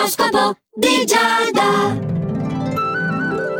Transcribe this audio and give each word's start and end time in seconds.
horóscopo 0.00 0.56
de 0.76 1.06
Jada. 1.06 2.19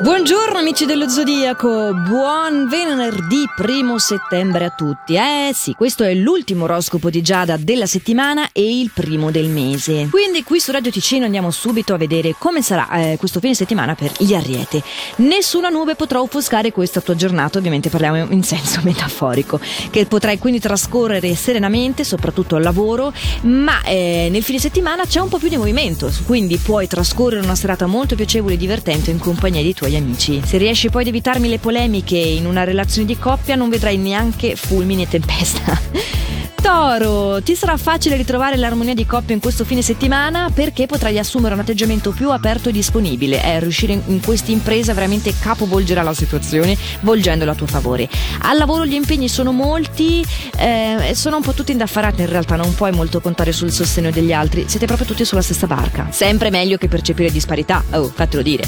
Buongiorno 0.03 0.57
amici 0.57 0.87
dello 0.87 1.11
Zodiaco, 1.11 1.93
buon 1.93 2.69
venerdì 2.71 3.45
primo 3.55 3.99
settembre 3.99 4.65
a 4.65 4.71
tutti. 4.71 5.15
Eh 5.15 5.51
sì, 5.53 5.75
questo 5.75 6.05
è 6.05 6.15
l'ultimo 6.15 6.65
oroscopo 6.65 7.11
di 7.11 7.21
Giada 7.21 7.59
della 7.59 7.85
settimana 7.85 8.49
e 8.51 8.81
il 8.81 8.93
primo 8.95 9.31
del 9.31 9.51
mese. 9.51 10.09
Quindi 10.09 10.43
qui 10.43 10.59
su 10.59 10.73
Radio 10.73 10.91
Ticino 10.91 11.27
andiamo 11.27 11.51
subito 11.51 11.93
a 11.93 11.99
vedere 11.99 12.35
come 12.39 12.63
sarà 12.63 12.89
eh, 12.93 13.17
questo 13.19 13.41
fine 13.41 13.53
settimana 13.53 13.95
per 13.95 14.11
gli 14.17 14.33
Ariete. 14.33 14.83
Nessuna 15.17 15.69
nube 15.69 15.97
potrà 15.97 16.23
offuscare 16.23 16.73
questa 16.73 17.03
tua 17.03 17.15
giornata, 17.15 17.59
ovviamente 17.59 17.91
parliamo 17.91 18.33
in 18.33 18.43
senso 18.43 18.81
metaforico, 18.85 19.61
che 19.91 20.07
potrai 20.07 20.39
quindi 20.39 20.61
trascorrere 20.61 21.35
serenamente, 21.35 22.05
soprattutto 22.05 22.57
al 22.57 22.63
lavoro, 22.63 23.13
ma 23.43 23.83
eh, 23.83 24.29
nel 24.31 24.43
fine 24.43 24.59
settimana 24.59 25.05
c'è 25.05 25.21
un 25.21 25.29
po' 25.29 25.37
più 25.37 25.51
di 25.51 25.59
movimento, 25.59 26.11
quindi 26.25 26.57
puoi 26.57 26.87
trascorrere 26.87 27.45
una 27.45 27.55
serata 27.55 27.85
molto 27.85 28.15
piacevole 28.15 28.55
e 28.55 28.57
divertente 28.57 29.11
in 29.11 29.19
compagnia 29.19 29.61
di 29.61 29.75
tuoi 29.75 29.89
tuoi 29.91 29.97
amici. 29.97 30.41
Se 30.45 30.57
riesci 30.57 30.89
poi 30.89 31.03
ad 31.03 31.09
evitarmi 31.09 31.49
le 31.49 31.59
polemiche 31.59 32.17
in 32.17 32.47
una 32.47 32.65
relazione 32.65 33.07
di 33.07 33.19
coppia, 33.19 33.57
non 33.57 33.69
vedrai 33.69 33.97
neanche 33.97 34.55
fulmini 34.55 35.03
e 35.03 35.09
tempesta. 35.09 35.81
Toro, 36.73 37.43
ti 37.43 37.57
sarà 37.57 37.77
facile 37.77 38.15
ritrovare 38.15 38.57
l'armonia 38.57 38.95
di 38.95 39.05
coppia 39.05 39.35
in 39.35 39.41
questo 39.41 39.65
fine 39.65 39.83
settimana 39.83 40.51
perché 40.55 40.87
potrai 40.87 41.19
assumere 41.19 41.55
un 41.55 41.61
atteggiamento 41.61 42.13
più 42.13 42.31
aperto 42.31 42.69
e 42.69 42.73
disponibile. 42.73 43.43
Eh, 43.43 43.59
riuscire 43.59 44.01
in 44.07 44.21
questa 44.23 44.53
impresa 44.53 44.95
veramente 44.95 45.35
capovolgerà 45.37 46.03
la 46.03 46.15
situazione 46.15 46.79
volgendola 47.01 47.51
a 47.51 47.55
tuo 47.57 47.67
favore. 47.67 48.09
Al 48.43 48.57
lavoro 48.57 48.87
gli 48.87 48.95
impegni 48.95 49.29
sono 49.29 49.51
molti, 49.51 50.25
eh, 50.59 51.11
sono 51.15 51.39
un 51.39 51.43
po' 51.43 51.55
tutti 51.55 51.73
indaffarati 51.73 52.21
in 52.21 52.29
realtà, 52.29 52.55
non 52.55 52.73
puoi 52.73 52.93
molto 52.93 53.21
contare 53.21 53.51
sul 53.51 53.73
sostegno 53.73 54.13
degli 54.13 54.33
altri, 54.33 54.67
siete 54.69 54.87
proprio 54.87 55.09
tutti 55.09 55.25
sulla 55.25 55.43
stessa 55.43 55.67
barca. 55.67 56.07
Sempre 56.11 56.51
meglio 56.51 56.77
che 56.77 56.87
percepire 56.87 57.33
disparità, 57.33 57.83
oh, 57.95 58.13
fatelo 58.15 58.45
dire. 58.45 58.63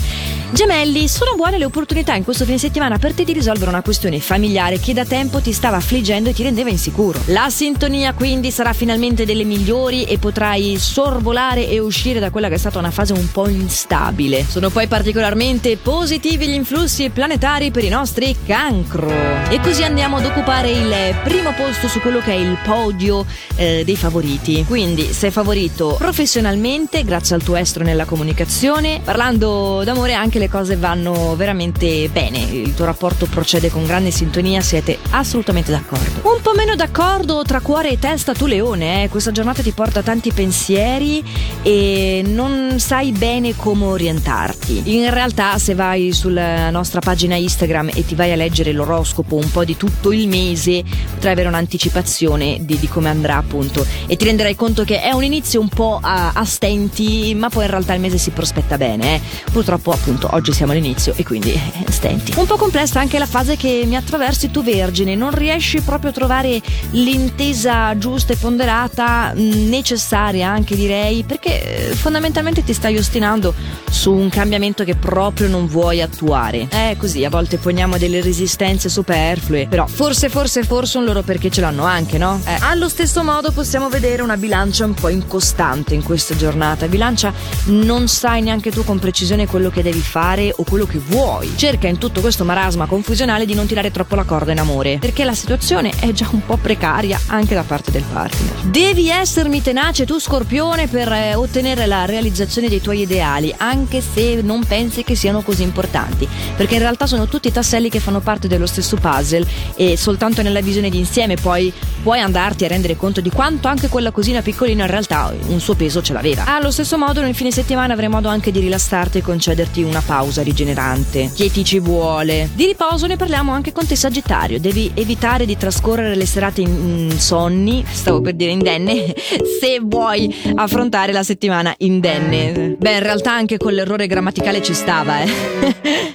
Gemelli, 0.51 1.09
sono 1.09 1.35
buone 1.35 1.57
le 1.57 1.65
opportunità 1.65 2.15
in 2.15 2.25
questo 2.25 2.45
fine 2.45 2.59
settimana 2.59 2.99
per 2.99 3.15
te 3.15 3.25
di 3.25 3.33
risolvere 3.33 3.71
una 3.71 3.81
questione 3.81 4.19
familiare 4.19 4.81
che 4.81 4.93
da 4.93 5.05
tempo 5.05 5.41
ti 5.41 5.53
stava 5.53 5.77
affliggendo 5.77 6.29
e 6.29 6.35
ti 6.35 6.43
rendeva 6.43 6.69
insicuro. 6.69 7.19
La 7.27 7.49
sintonia 7.49 7.91
sintonia 7.93 8.15
quindi 8.15 8.51
sarà 8.51 8.73
finalmente 8.73 9.27
delle 9.27 9.45
migliori 9.45 10.05
e 10.05 10.19
potrai 10.19 10.79
sorvolare 10.79 11.69
e 11.69 11.79
uscire 11.79 12.21
da 12.21 12.31
quella 12.31 12.49
che 12.49 12.55
è 12.55 12.59
stata 12.59 12.79
una 12.79 12.91
fase 12.91 13.13
un 13.13 13.31
po' 13.31 13.49
instabile. 13.49 14.47
Sono 14.49 14.71
poi 14.71 14.87
particolarmente 14.87 15.77
positivi 15.77 16.49
gli 16.49 16.55
influssi 16.55 17.11
planetari 17.11 17.71
per 17.71 17.85
i 17.85 17.89
nostri 17.89 18.35
cancro. 18.47 19.11
E 19.51 19.61
così 19.61 19.85
andiamo 19.85 20.17
ad 20.17 20.25
occupare 20.25 20.71
il 20.71 21.15
primo 21.23 21.53
posto 21.53 21.89
su 21.89 22.01
quello 22.01 22.21
che 22.21 22.33
è 22.33 22.37
il 22.37 22.57
podio 22.65 23.27
eh, 23.57 23.83
dei 23.85 23.97
favoriti. 23.97 24.65
Quindi 24.67 25.13
sei 25.13 25.31
favorito 25.31 25.97
professionalmente 25.99 27.05
grazie 27.05 27.35
al 27.35 27.43
tuo 27.43 27.57
estro 27.57 27.85
nella 27.85 28.07
comunicazione. 28.07 29.01
Parlando 29.05 29.83
d'amore 29.85 30.15
anche 30.15 30.39
le 30.39 30.49
cose 30.49 30.77
vanno 30.77 31.37
veramente 31.37 32.09
bene. 32.11 32.39
Il 32.39 32.75
tuo 32.75 32.87
rapporto 32.87 33.27
procede 33.27 33.71
con 33.71 33.85
grande 33.85 34.11
sintonia, 34.11 34.63
siete 34.63 34.99
assolutamente 35.11 35.71
d'accordo. 35.71 36.29
Un 36.29 36.41
po' 36.41 36.53
meno 36.55 36.75
d'accordo 36.75 37.43
tra 37.43 37.61
cuore 37.61 37.82
e 37.91 37.99
testa 37.99 38.33
tu 38.35 38.47
leone, 38.47 39.05
eh? 39.05 39.09
questa 39.09 39.33
giornata 39.33 39.63
ti 39.63 39.73
porta 39.73 40.03
tanti 40.03 40.33
pensieri 40.33 41.25
e 41.63 42.23
non 42.25 42.79
sai 42.79 43.13
bene 43.13 43.57
come 43.57 43.85
orientarti. 43.85 44.95
In 44.97 45.11
realtà 45.11 45.59
se 45.59 45.75
vai 45.75 46.13
sulla 46.13 46.71
nostra 46.71 47.01
pagina 47.01 47.35
Instagram 47.35 47.91
e 47.95 48.05
ti 48.05 48.15
vai 48.15 48.33
a 48.33 48.37
leggere 48.37 48.73
l'oroscopo 48.73 49.37
un 49.37 49.51
po' 49.51 49.65
di 49.65 49.77
tutto 49.77 50.13
il 50.13 50.29
mese, 50.29 50.85
potrai 51.15 51.33
avere 51.33 51.49
un'anticipazione 51.49 52.59
di, 52.61 52.79
di 52.79 52.89
come 52.89 53.09
andrà 53.09 53.37
appunto 53.37 53.87
e 54.07 54.17
ti 54.17 54.25
renderai 54.27 54.55
conto 54.55 54.85
che 54.85 55.01
è 55.01 55.13
un 55.13 55.25
inizio 55.25 55.61
un 55.61 55.69
po' 55.69 55.99
a, 56.01 56.33
a 56.35 56.45
stenti, 56.45 57.35
ma 57.35 57.49
poi 57.49 57.65
in 57.65 57.71
realtà 57.71 57.95
il 57.95 58.01
mese 58.01 58.19
si 58.19 58.31
prospetta 58.31 58.77
bene. 58.77 59.15
Eh? 59.15 59.21
Purtroppo 59.51 59.93
appunto 59.93 60.29
oggi 60.33 60.53
siamo 60.53 60.73
all'inizio 60.73 61.15
e 61.17 61.25
quindi 61.25 61.53
eh, 61.53 61.91
stenti. 61.91 62.33
Un 62.37 62.47
po' 62.47 62.57
complessa 62.57 63.01
anche 63.01 63.19
la 63.19 63.27
fase 63.27 63.57
che 63.57 63.85
mi 63.87 63.97
attraversi 63.97 64.51
tu 64.51 64.63
vergine, 64.63 65.15
non 65.15 65.35
riesci 65.35 65.81
proprio 65.81 66.11
a 66.11 66.13
trovare 66.13 66.61
l'intesa 66.91 67.62
spesa 67.63 67.97
giusta 67.97 68.33
e 68.33 68.37
ponderata, 68.37 69.33
necessaria 69.35 70.49
anche 70.49 70.75
direi, 70.75 71.23
perché 71.23 71.91
eh, 71.91 71.95
fondamentalmente 71.95 72.65
ti 72.65 72.73
stai 72.73 72.97
ostinando 72.97 73.55
su 73.89 74.13
un 74.13 74.29
cambiamento 74.31 74.83
che 74.83 74.97
proprio 74.97 75.47
non 75.47 75.67
vuoi 75.67 76.03
attuare. 76.03 76.67
È 76.69 76.97
così, 76.99 77.25
a 77.25 77.31
volte 77.31 77.59
poniamo 77.59 77.99
delle 77.99 78.21
resistenze 78.21 78.89
superflue, 78.89 79.69
però 79.69 79.87
forse, 79.87 80.29
forse, 80.29 80.65
forse 80.65 80.99
un 80.99 81.05
loro 81.05 81.23
perché 81.23 81.51
ce 81.51 81.61
l'hanno 81.61 81.85
anche, 81.85 82.19
no? 82.19 82.41
Eh. 82.45 82.57
Allo 82.63 82.89
stesso 82.89 83.23
modo 83.23 83.53
possiamo 83.53 83.89
vedere 83.89 84.23
una 84.23 84.37
bilancia 84.37 84.85
un 84.85 84.95
po' 84.95 85.09
incostante 85.09 85.95
in 85.95 86.03
questa 86.03 86.35
giornata. 86.35 86.89
Bilancia, 86.89 87.33
non 87.67 88.09
sai 88.09 88.43
neanche 88.43 88.73
tu 88.73 88.83
con 88.83 88.99
precisione 88.99 89.47
quello 89.47 89.71
che 89.71 89.83
devi 89.83 90.01
fare 90.01 90.53
o 90.57 90.65
quello 90.65 90.87
che 90.87 90.99
vuoi. 90.99 91.53
Cerca 91.55 91.87
in 91.87 91.99
tutto 91.99 92.21
questo 92.21 92.45
marasma 92.45 92.87
confusionale 92.87 93.47
di 93.47 93.55
non 93.55 93.67
tirare 93.67 93.93
troppo 93.93 94.17
la 94.17 94.25
corda 94.25 94.51
in 94.51 94.59
amore, 94.59 94.99
perché 94.99 95.23
la 95.23 95.35
situazione 95.35 95.93
è 96.01 96.11
già 96.11 96.29
un 96.33 96.45
po' 96.45 96.57
precaria 96.57 97.21
anche 97.27 97.52
da 97.55 97.63
parte 97.63 97.91
del 97.91 98.05
partner. 98.13 98.65
Devi 98.65 99.09
essermi 99.09 99.63
tenace 99.63 100.07
tu 100.07 100.19
scorpione 100.19 100.89
per 100.89 101.11
eh, 101.13 101.35
ottenere 101.35 101.87
la 101.87 102.05
realizzazione 102.05 102.69
dei 102.69 102.81
tuoi 102.81 103.01
ideali, 103.01 103.55
anche 103.57 104.01
se 104.01 104.41
non 104.43 104.65
pensi 104.65 105.05
che 105.05 105.15
siano 105.15 105.43
così 105.43 105.63
importanti, 105.63 106.29
perché 106.57 106.75
in 106.75 106.81
realtà 106.81 107.07
sono 107.07 107.27
tutti 107.27 107.51
tasselli 107.53 107.89
che 107.89 108.01
fanno 108.01 108.21
parte 108.21 108.49
dello 108.49 108.67
stesso 108.67 108.97
puzzle 108.97 109.47
e 109.77 109.97
soltanto 109.97 110.43
nella 110.43 110.61
visione 110.61 110.91
d'insieme 110.91 111.37
poi 111.37 111.73
puoi 112.03 112.21
andarti 112.21 112.65
a 112.65 112.69
rendere 112.69 112.97
conto 112.97 113.21
di 113.21 113.31
quanto 113.31 113.69
anche 113.69 113.89
quella 113.89 114.11
cosina 114.11 114.43
piccolina 114.43 114.85
in 114.85 114.91
realtà 114.91 115.33
un 115.47 115.61
suo 115.61 115.75
peso 115.75 116.03
ce 116.03 116.13
l'aveva. 116.13 116.45
Allo 116.47 116.71
stesso 116.71 116.99
modo 116.99 117.21
nel 117.21 117.35
fine 117.35 117.51
settimana 117.51 117.93
avrai 117.93 118.09
modo 118.09 118.29
anche 118.29 118.51
di 118.51 118.61
rilassarti 118.61 119.19
e 119.19 119.23
concederti 119.23 119.83
una 119.83 120.03
pausa 120.05 120.43
rigenerante, 120.43 121.31
che 121.35 121.51
ti 121.51 121.65
ci 121.65 121.79
vuole. 121.79 122.51
Di 122.55 122.67
riposo 122.67 123.07
ne 123.07 123.17
parliamo 123.17 123.53
anche 123.53 123.73
con 123.73 123.87
te 123.87 123.97
Sagittario, 123.97 124.61
devi 124.61 124.91
evitare 124.95 125.47
di 125.47 125.57
trascorrere 125.57 126.15
le 126.15 126.27
serate 126.27 126.61
in, 126.61 127.11
in 127.49 127.53
sonni, 127.53 127.85
stavo 127.89 128.21
per 128.21 128.35
dire 128.35 128.53
indenne, 128.53 129.15
se 129.61 129.81
vuoi 129.83 130.35
affrontare 130.55 131.13
la 131.13 131.23
settimana 131.23 131.75
indenne. 131.79 132.77
Beh, 132.79 132.93
in 132.93 133.03
realtà 133.03 133.33
anche 133.33 133.57
con 133.57 133.73
l'errore 133.73 134.07
grammaticale 134.07 134.63
ci 134.63 134.75
stava, 134.75 135.23
eh. 135.23 135.31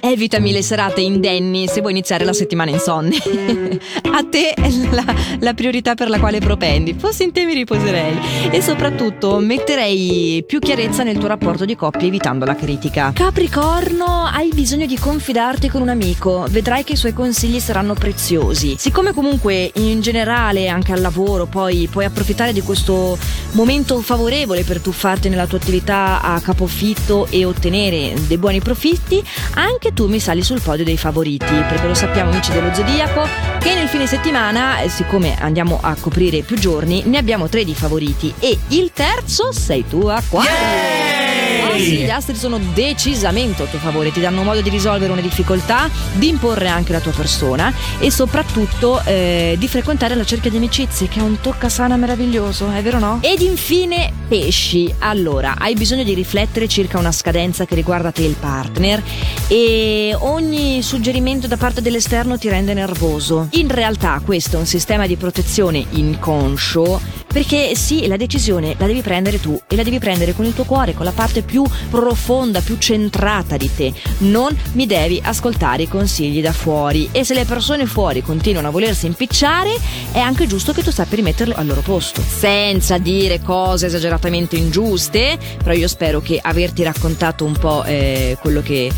Evitami 0.00 0.52
le 0.52 0.62
serate 0.62 1.00
indenni 1.00 1.66
se 1.66 1.80
vuoi 1.80 1.92
iniziare 1.92 2.24
la 2.24 2.32
settimana 2.32 2.70
insonni. 2.70 3.16
A 4.10 4.24
te 4.28 4.54
è 4.54 4.70
la, 4.90 5.04
la 5.40 5.54
priorità 5.54 5.94
per 5.94 6.08
la 6.08 6.18
quale 6.18 6.38
propendi. 6.40 6.94
Fossi 6.94 7.24
in 7.24 7.32
te 7.32 7.44
mi 7.44 7.54
riposerei. 7.54 8.16
E 8.50 8.62
soprattutto 8.62 9.38
metterei 9.38 10.44
più 10.46 10.60
chiarezza 10.60 11.02
nel 11.02 11.18
tuo 11.18 11.28
rapporto 11.28 11.64
di 11.64 11.76
coppia 11.76 12.06
evitando 12.06 12.44
la 12.44 12.54
critica. 12.54 13.12
Capricorno, 13.14 14.24
hai 14.24 14.50
bisogno 14.52 14.86
di 14.86 14.96
confidarti 14.96 15.68
con 15.68 15.82
un 15.82 15.88
amico. 15.88 16.46
Vedrai 16.48 16.84
che 16.84 16.92
i 16.92 16.96
suoi 16.96 17.12
consigli 17.12 17.60
saranno 17.60 17.94
preziosi. 17.94 18.76
Siccome 18.78 19.12
comunque 19.12 19.70
in 19.74 20.00
generale 20.00 20.68
anche 20.68 20.92
al 20.92 21.00
lavoro 21.00 21.17
poi 21.46 21.88
puoi 21.90 22.04
approfittare 22.04 22.52
di 22.52 22.60
questo 22.60 23.18
momento 23.52 24.00
favorevole 24.00 24.64
per 24.64 24.80
tuffarti 24.80 25.28
nella 25.28 25.46
tua 25.46 25.58
attività 25.58 26.20
a 26.20 26.40
capofitto 26.40 27.26
e 27.30 27.44
ottenere 27.44 28.14
dei 28.26 28.38
buoni 28.38 28.60
profitti, 28.60 29.22
anche 29.54 29.92
tu 29.92 30.06
mi 30.06 30.20
sali 30.20 30.42
sul 30.42 30.60
podio 30.60 30.84
dei 30.84 30.96
favoriti, 30.96 31.44
perché 31.44 31.86
lo 31.86 31.94
sappiamo 31.94 32.30
amici 32.30 32.52
dello 32.52 32.72
Zodiaco 32.74 33.26
che 33.58 33.74
nel 33.74 33.88
fine 33.88 34.06
settimana, 34.06 34.80
eh, 34.80 34.88
siccome 34.88 35.36
andiamo 35.38 35.78
a 35.82 35.96
coprire 35.98 36.42
più 36.42 36.56
giorni, 36.56 37.02
ne 37.06 37.18
abbiamo 37.18 37.48
tre 37.48 37.64
di 37.64 37.74
favoriti 37.74 38.32
e 38.38 38.56
il 38.68 38.90
terzo 38.92 39.52
sei 39.52 39.86
tu 39.86 40.06
a 40.06 40.22
quattro. 40.28 40.52
Yeah! 40.52 41.17
Sì, 41.78 41.96
gli 41.98 42.10
astri 42.10 42.34
sono 42.34 42.58
decisamente 42.74 43.62
a 43.62 43.66
tuo 43.66 43.78
favore, 43.78 44.10
ti 44.12 44.20
danno 44.20 44.42
modo 44.42 44.60
di 44.60 44.70
risolvere 44.70 45.12
una 45.12 45.20
difficoltà, 45.20 45.90
di 46.14 46.28
imporre 46.28 46.68
anche 46.68 46.92
la 46.92 47.00
tua 47.00 47.12
persona 47.12 47.72
e 47.98 48.10
soprattutto 48.10 49.00
eh, 49.04 49.56
di 49.58 49.68
frequentare 49.68 50.14
la 50.14 50.24
cerchia 50.24 50.50
di 50.50 50.56
amicizie 50.56 51.08
che 51.08 51.20
è 51.20 51.22
un 51.22 51.40
toccasana 51.40 51.96
meraviglioso, 51.96 52.70
è 52.70 52.82
vero 52.82 52.98
no? 52.98 53.18
Ed 53.22 53.40
infine 53.40 54.12
pesci. 54.28 54.92
Allora, 54.98 55.56
hai 55.58 55.74
bisogno 55.74 56.02
di 56.02 56.14
riflettere 56.14 56.68
circa 56.68 56.98
una 56.98 57.12
scadenza 57.12 57.64
che 57.64 57.74
riguarda 57.74 58.12
te 58.12 58.22
e 58.22 58.26
il 58.26 58.36
partner 58.38 59.02
e 59.48 60.14
ogni 60.18 60.82
suggerimento 60.82 61.46
da 61.46 61.56
parte 61.56 61.80
dell'esterno 61.80 62.38
ti 62.38 62.48
rende 62.48 62.74
nervoso. 62.74 63.48
In 63.52 63.68
realtà 63.68 64.20
questo 64.24 64.56
è 64.56 64.58
un 64.58 64.66
sistema 64.66 65.06
di 65.06 65.16
protezione 65.16 65.84
inconscio 65.90 67.00
perché 67.32 67.74
sì, 67.74 68.06
la 68.06 68.16
decisione 68.16 68.74
la 68.78 68.86
devi 68.86 69.02
prendere 69.02 69.40
tu 69.40 69.60
e 69.68 69.76
la 69.76 69.82
devi 69.82 69.98
prendere 69.98 70.34
con 70.34 70.44
il 70.44 70.54
tuo 70.54 70.64
cuore, 70.64 70.94
con 70.94 71.04
la 71.04 71.12
parte 71.12 71.42
più 71.42 71.64
profonda, 71.90 72.60
più 72.60 72.76
centrata 72.78 73.56
di 73.56 73.70
te. 73.74 73.92
Non 74.18 74.56
mi 74.72 74.86
devi 74.86 75.20
ascoltare 75.22 75.84
i 75.84 75.88
consigli 75.88 76.40
da 76.40 76.52
fuori 76.52 77.08
e 77.12 77.24
se 77.24 77.34
le 77.34 77.44
persone 77.44 77.86
fuori 77.86 78.22
continuano 78.22 78.68
a 78.68 78.70
volersi 78.70 79.06
impicciare 79.06 79.76
è 80.12 80.18
anche 80.18 80.46
giusto 80.46 80.72
che 80.72 80.82
tu 80.82 80.90
sappia 80.90 81.16
rimetterle 81.16 81.54
al 81.54 81.66
loro 81.66 81.80
posto. 81.80 82.22
Senza 82.22 82.98
dire 82.98 83.40
cose 83.40 83.86
esageratamente 83.86 84.56
ingiuste, 84.56 85.38
però 85.58 85.74
io 85.74 85.88
spero 85.88 86.20
che 86.20 86.38
averti 86.42 86.82
raccontato 86.82 87.44
un 87.44 87.52
po' 87.52 87.84
eh, 87.84 88.36
quello 88.40 88.62
che 88.62 88.90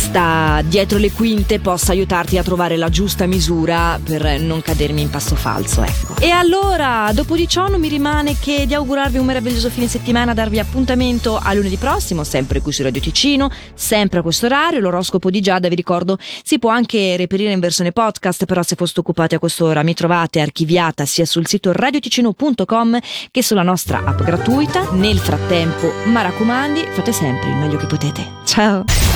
sta 0.00 0.62
dietro 0.64 0.96
le 0.96 1.12
quinte 1.12 1.60
possa 1.60 1.92
aiutarti 1.92 2.38
a 2.38 2.42
trovare 2.42 2.78
la 2.78 2.88
giusta 2.88 3.26
misura 3.26 4.00
per 4.02 4.40
non 4.40 4.62
cadermi 4.62 5.02
in 5.02 5.10
passo 5.10 5.36
falso, 5.36 5.82
ecco. 5.82 6.16
E 6.18 6.30
allora, 6.30 7.10
dopo 7.12 7.36
di 7.36 7.46
ciò 7.46 7.68
non 7.68 7.80
mi 7.80 7.88
rimane 7.88 8.34
che 8.40 8.64
di 8.66 8.72
augurarvi 8.72 9.18
un 9.18 9.26
meraviglioso 9.26 9.68
fine 9.68 9.86
settimana, 9.88 10.32
darvi 10.32 10.58
appuntamento 10.58 11.38
a 11.40 11.52
lunedì 11.52 11.76
prossimo, 11.76 12.24
sempre 12.24 12.62
qui 12.62 12.72
su 12.72 12.82
Radio 12.82 13.00
Ticino, 13.00 13.50
sempre 13.74 14.20
a 14.20 14.22
questo 14.22 14.46
orario. 14.46 14.80
L'oroscopo 14.80 15.30
di 15.30 15.42
Giada, 15.42 15.68
vi 15.68 15.74
ricordo, 15.74 16.16
si 16.42 16.58
può 16.58 16.70
anche 16.70 17.16
reperire 17.18 17.52
in 17.52 17.60
versione 17.60 17.92
podcast, 17.92 18.46
però 18.46 18.62
se 18.62 18.76
foste 18.76 19.00
occupati 19.00 19.34
a 19.34 19.38
quest'ora 19.38 19.82
mi 19.82 19.92
trovate 19.92 20.40
archiviata 20.40 21.04
sia 21.04 21.26
sul 21.26 21.46
sito 21.46 21.72
radioticino.com 21.72 22.98
che 23.30 23.42
sulla 23.42 23.62
nostra 23.62 24.02
app 24.02 24.22
gratuita. 24.22 24.92
Nel 24.92 25.18
frattempo, 25.18 25.92
mi 26.06 26.14
raccomandi, 26.14 26.86
fate 26.90 27.12
sempre 27.12 27.50
il 27.50 27.56
meglio 27.56 27.76
che 27.76 27.86
potete. 27.86 28.26
Ciao! 28.44 29.00